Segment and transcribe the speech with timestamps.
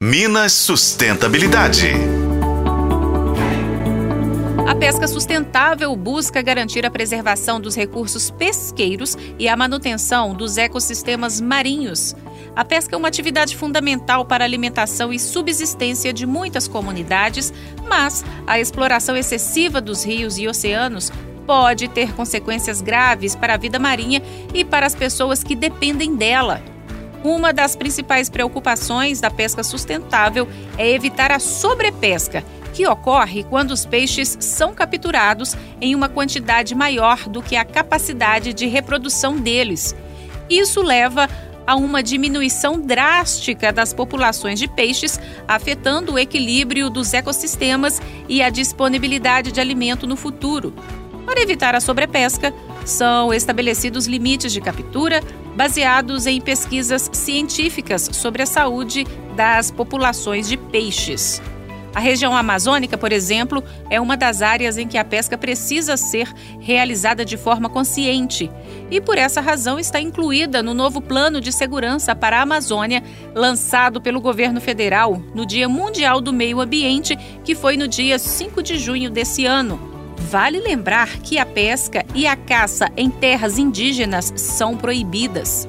[0.00, 1.88] Minas Sustentabilidade.
[4.64, 11.40] A pesca sustentável busca garantir a preservação dos recursos pesqueiros e a manutenção dos ecossistemas
[11.40, 12.14] marinhos.
[12.54, 17.52] A pesca é uma atividade fundamental para a alimentação e subsistência de muitas comunidades,
[17.88, 21.10] mas a exploração excessiva dos rios e oceanos
[21.44, 24.22] pode ter consequências graves para a vida marinha
[24.54, 26.77] e para as pessoas que dependem dela.
[27.24, 33.84] Uma das principais preocupações da pesca sustentável é evitar a sobrepesca, que ocorre quando os
[33.84, 39.96] peixes são capturados em uma quantidade maior do que a capacidade de reprodução deles.
[40.48, 41.28] Isso leva
[41.66, 48.48] a uma diminuição drástica das populações de peixes, afetando o equilíbrio dos ecossistemas e a
[48.48, 50.72] disponibilidade de alimento no futuro.
[51.26, 52.54] Para evitar a sobrepesca,
[52.90, 55.22] são estabelecidos limites de captura
[55.54, 59.06] baseados em pesquisas científicas sobre a saúde
[59.36, 61.42] das populações de peixes.
[61.94, 66.32] A região amazônica, por exemplo, é uma das áreas em que a pesca precisa ser
[66.60, 68.50] realizada de forma consciente
[68.90, 73.02] e, por essa razão, está incluída no novo Plano de Segurança para a Amazônia,
[73.34, 78.62] lançado pelo governo federal no Dia Mundial do Meio Ambiente, que foi no dia 5
[78.62, 79.87] de junho desse ano.
[80.18, 85.66] Vale lembrar que a pesca e a caça em terras indígenas são proibidas.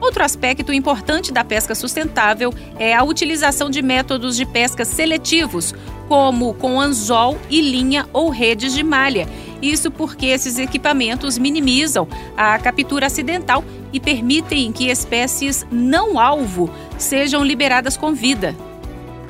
[0.00, 5.74] Outro aspecto importante da pesca sustentável é a utilização de métodos de pesca seletivos,
[6.06, 9.26] como com anzol e linha ou redes de malha.
[9.60, 17.42] Isso porque esses equipamentos minimizam a captura acidental e permitem que espécies não alvo sejam
[17.42, 18.54] liberadas com vida.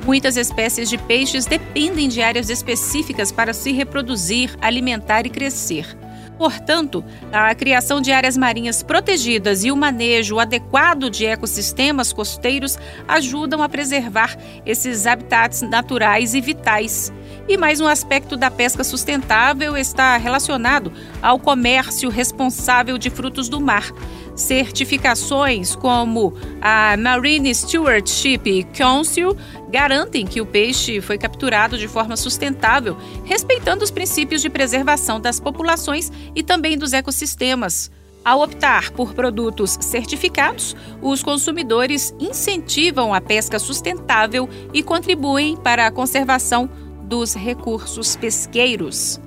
[0.05, 5.97] Muitas espécies de peixes dependem de áreas específicas para se reproduzir, alimentar e crescer.
[6.39, 13.61] Portanto, a criação de áreas marinhas protegidas e o manejo adequado de ecossistemas costeiros ajudam
[13.61, 17.11] a preservar esses habitats naturais e vitais.
[17.45, 23.59] E mais um aspecto da pesca sustentável está relacionado ao comércio responsável de frutos do
[23.59, 23.91] mar.
[24.39, 29.35] Certificações como a Marine Stewardship Council
[29.69, 35.41] garantem que o peixe foi capturado de forma sustentável, respeitando os princípios de preservação das
[35.41, 37.91] populações e também dos ecossistemas.
[38.23, 45.91] Ao optar por produtos certificados, os consumidores incentivam a pesca sustentável e contribuem para a
[45.91, 46.69] conservação
[47.03, 49.19] dos recursos pesqueiros.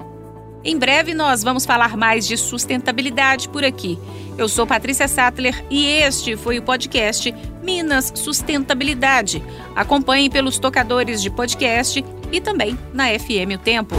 [0.64, 3.98] Em breve nós vamos falar mais de sustentabilidade por aqui.
[4.38, 9.42] Eu sou Patrícia Sattler e este foi o podcast Minas Sustentabilidade.
[9.74, 13.94] Acompanhe pelos tocadores de podcast e também na FM O Tempo.